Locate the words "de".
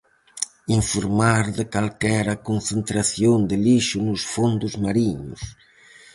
1.57-1.65, 3.49-3.57